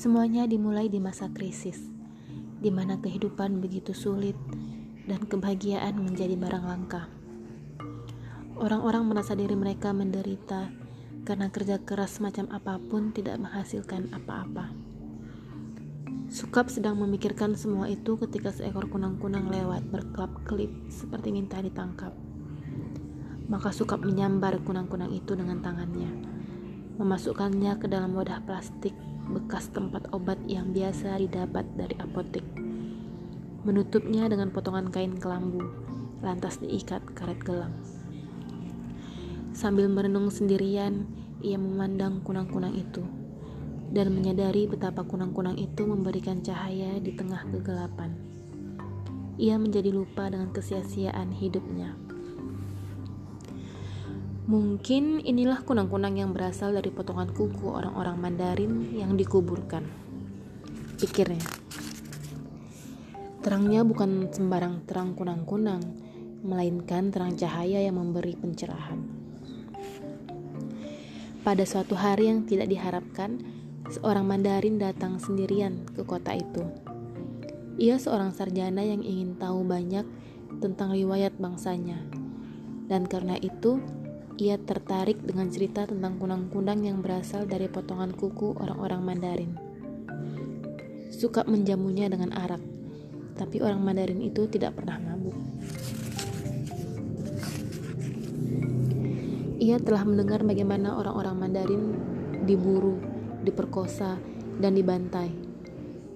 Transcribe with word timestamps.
Semuanya 0.00 0.48
dimulai 0.48 0.88
di 0.88 0.96
masa 0.96 1.28
krisis, 1.28 1.76
di 2.56 2.72
mana 2.72 2.96
kehidupan 3.04 3.60
begitu 3.60 3.92
sulit 3.92 4.32
dan 5.04 5.20
kebahagiaan 5.28 5.92
menjadi 6.00 6.40
barang 6.40 6.64
langka. 6.64 7.04
Orang-orang 8.56 9.04
merasa 9.04 9.36
diri 9.36 9.52
mereka 9.52 9.92
menderita 9.92 10.72
karena 11.28 11.52
kerja 11.52 11.84
keras 11.84 12.16
macam 12.24 12.48
apa 12.48 12.80
pun 12.80 13.12
tidak 13.12 13.44
menghasilkan 13.44 14.08
apa-apa. 14.16 14.72
Sukap 16.32 16.72
sedang 16.72 16.96
memikirkan 16.96 17.52
semua 17.52 17.84
itu 17.92 18.16
ketika 18.24 18.56
seekor 18.56 18.88
kunang-kunang 18.88 19.52
lewat 19.52 19.84
berkelap-kelip 19.84 20.72
seperti 20.88 21.28
minta 21.28 21.60
ditangkap. 21.60 22.16
Maka 23.52 23.68
Sukap 23.68 24.00
menyambar 24.00 24.64
kunang-kunang 24.64 25.12
itu 25.12 25.36
dengan 25.36 25.60
tangannya, 25.60 26.08
memasukkannya 26.96 27.76
ke 27.76 27.84
dalam 27.84 28.16
wadah 28.16 28.40
plastik 28.48 28.96
bekas 29.30 29.70
tempat 29.70 30.10
obat 30.10 30.36
yang 30.50 30.74
biasa 30.74 31.18
didapat 31.22 31.62
dari 31.78 31.94
apotek. 32.02 32.42
Menutupnya 33.62 34.26
dengan 34.26 34.50
potongan 34.50 34.90
kain 34.90 35.16
kelambu, 35.16 35.62
lantas 36.20 36.58
diikat 36.58 37.02
karet 37.14 37.38
gelang. 37.40 37.72
Sambil 39.54 39.86
merenung 39.86 40.30
sendirian, 40.30 41.06
ia 41.40 41.56
memandang 41.56 42.20
kunang-kunang 42.26 42.74
itu 42.74 43.02
dan 43.90 44.14
menyadari 44.14 44.70
betapa 44.70 45.02
kunang-kunang 45.02 45.58
itu 45.58 45.82
memberikan 45.82 46.38
cahaya 46.46 47.02
di 47.02 47.10
tengah 47.14 47.42
kegelapan. 47.50 48.14
Ia 49.40 49.58
menjadi 49.58 49.90
lupa 49.90 50.30
dengan 50.30 50.54
kesia-siaan 50.54 51.34
hidupnya. 51.34 52.09
Mungkin 54.50 55.22
inilah 55.22 55.62
kunang-kunang 55.62 56.18
yang 56.18 56.34
berasal 56.34 56.74
dari 56.74 56.90
potongan 56.90 57.30
kuku 57.30 57.70
orang-orang 57.70 58.18
Mandarin 58.18 58.90
yang 58.98 59.14
dikuburkan. 59.14 59.86
Pikirnya. 60.98 61.46
Terangnya 63.46 63.86
bukan 63.86 64.26
sembarang 64.26 64.90
terang 64.90 65.14
kunang-kunang, 65.14 65.78
melainkan 66.42 67.14
terang 67.14 67.38
cahaya 67.38 67.78
yang 67.78 67.94
memberi 67.94 68.34
pencerahan. 68.34 68.98
Pada 71.46 71.62
suatu 71.62 71.94
hari 71.94 72.34
yang 72.34 72.42
tidak 72.42 72.74
diharapkan, 72.74 73.38
seorang 73.86 74.26
Mandarin 74.26 74.82
datang 74.82 75.22
sendirian 75.22 75.86
ke 75.94 76.02
kota 76.02 76.34
itu. 76.34 76.66
Ia 77.78 78.02
seorang 78.02 78.34
sarjana 78.34 78.82
yang 78.82 79.06
ingin 79.06 79.38
tahu 79.38 79.62
banyak 79.62 80.02
tentang 80.58 80.90
riwayat 80.90 81.38
bangsanya, 81.38 82.02
dan 82.90 83.06
karena 83.06 83.38
itu 83.38 83.78
ia 84.40 84.56
tertarik 84.56 85.20
dengan 85.20 85.52
cerita 85.52 85.84
tentang 85.84 86.16
kunang-kunang 86.16 86.80
yang 86.80 87.04
berasal 87.04 87.44
dari 87.44 87.68
potongan 87.68 88.16
kuku 88.16 88.56
orang-orang 88.56 89.04
Mandarin. 89.04 89.52
Suka 91.12 91.44
menjamunya 91.44 92.08
dengan 92.08 92.32
arak, 92.32 92.64
tapi 93.36 93.60
orang 93.60 93.84
Mandarin 93.84 94.24
itu 94.24 94.48
tidak 94.48 94.80
pernah 94.80 94.96
mabuk. 94.96 95.36
Ia 99.60 99.76
telah 99.76 100.08
mendengar 100.08 100.40
bagaimana 100.40 100.96
orang-orang 100.96 101.36
Mandarin 101.36 101.84
diburu, 102.48 102.96
diperkosa, 103.44 104.16
dan 104.56 104.72
dibantai. 104.72 105.28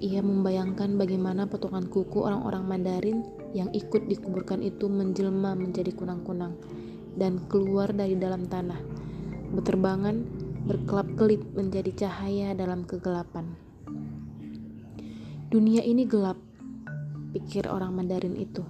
Ia 0.00 0.24
membayangkan 0.24 0.96
bagaimana 0.96 1.44
potongan 1.44 1.92
kuku 1.92 2.24
orang-orang 2.24 2.64
Mandarin 2.64 3.28
yang 3.52 3.68
ikut 3.76 4.08
dikuburkan 4.08 4.64
itu 4.64 4.88
menjelma 4.88 5.52
menjadi 5.52 5.92
kunang-kunang 5.92 6.56
dan 7.16 7.42
keluar 7.48 7.90
dari 7.90 8.14
dalam 8.14 8.44
tanah, 8.46 8.78
berterbangan, 9.56 10.22
berkelap-kelip 10.68 11.42
menjadi 11.56 12.06
cahaya 12.06 12.52
dalam 12.52 12.84
kegelapan. 12.84 13.56
Dunia 15.48 15.80
ini 15.80 16.04
gelap, 16.04 16.36
pikir 17.32 17.64
orang 17.66 17.96
Mandarin 17.96 18.36
itu. 18.36 18.60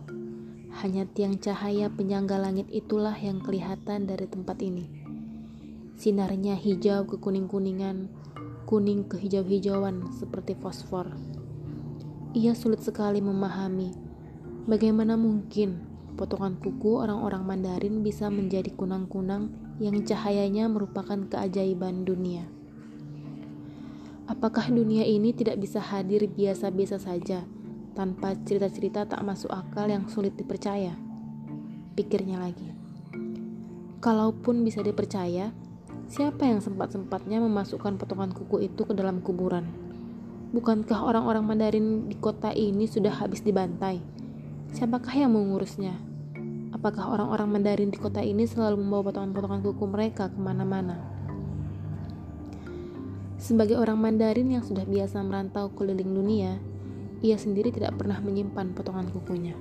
Hanya 0.83 1.09
tiang 1.09 1.41
cahaya 1.41 1.89
penyangga 1.89 2.37
langit 2.37 2.69
itulah 2.69 3.17
yang 3.17 3.41
kelihatan 3.41 4.05
dari 4.05 4.29
tempat 4.29 4.61
ini. 4.61 4.85
Sinarnya 5.97 6.53
hijau 6.53 7.09
ke 7.09 7.17
kuning-kuningan, 7.17 8.13
kuning 8.69 9.09
ke 9.09 9.17
hijau-hijauan 9.17 10.13
seperti 10.13 10.53
fosfor. 10.61 11.09
Ia 12.37 12.53
sulit 12.53 12.85
sekali 12.85 13.25
memahami 13.25 13.97
bagaimana 14.69 15.17
mungkin 15.17 15.96
potongan 16.17 16.57
kuku 16.57 16.97
orang-orang 16.97 17.45
Mandarin 17.45 18.01
bisa 18.01 18.33
menjadi 18.33 18.73
kunang-kunang 18.73 19.53
yang 19.79 20.01
cahayanya 20.03 20.67
merupakan 20.73 21.21
keajaiban 21.29 22.09
dunia. 22.09 22.49
Apakah 24.27 24.73
dunia 24.73 25.07
ini 25.07 25.31
tidak 25.31 25.63
bisa 25.63 25.79
hadir 25.79 26.27
biasa-biasa 26.27 26.99
saja 26.99 27.47
tanpa 27.95 28.35
cerita-cerita 28.43 29.07
tak 29.07 29.23
masuk 29.23 29.53
akal 29.55 29.87
yang 29.87 30.11
sulit 30.11 30.35
dipercaya? 30.35 30.99
Pikirnya 31.95 32.43
lagi. 32.43 32.75
Kalaupun 34.03 34.67
bisa 34.67 34.83
dipercaya, 34.83 35.55
siapa 36.11 36.43
yang 36.43 36.59
sempat-sempatnya 36.59 37.39
memasukkan 37.39 38.01
potongan 38.03 38.35
kuku 38.35 38.67
itu 38.67 38.83
ke 38.83 38.93
dalam 38.99 39.23
kuburan? 39.23 39.69
Bukankah 40.51 41.07
orang-orang 41.07 41.45
Mandarin 41.47 42.11
di 42.11 42.17
kota 42.19 42.51
ini 42.51 42.91
sudah 42.91 43.15
habis 43.23 43.47
dibantai? 43.47 44.03
Siapakah 44.75 45.15
yang 45.15 45.31
mengurusnya? 45.31 45.95
Apakah 46.75 47.15
orang-orang 47.15 47.47
Mandarin 47.47 47.95
di 47.95 47.99
kota 48.03 48.19
ini 48.19 48.49
selalu 48.49 48.83
membawa 48.83 49.15
potongan-potongan 49.15 49.63
kuku 49.63 49.85
mereka 49.87 50.27
ke 50.27 50.39
mana-mana? 50.41 50.99
Sebagai 53.39 53.79
orang 53.79 54.03
Mandarin 54.03 54.51
yang 54.51 54.67
sudah 54.67 54.83
biasa 54.83 55.23
merantau 55.23 55.71
keliling 55.71 56.11
dunia, 56.11 56.59
ia 57.23 57.39
sendiri 57.39 57.71
tidak 57.71 57.95
pernah 57.95 58.19
menyimpan 58.19 58.75
potongan 58.75 59.07
kukunya. 59.15 59.55